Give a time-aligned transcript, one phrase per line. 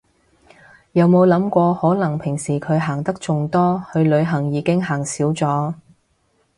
[0.93, 5.75] 有冇諗過可能平時佢行得仲多，去旅行已經行少咗